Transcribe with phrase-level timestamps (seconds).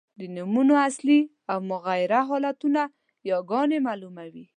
[0.19, 1.19] د نومونو اصلي
[1.51, 2.81] او مغیره حالتونه
[3.29, 4.45] یاګاني مالوموي.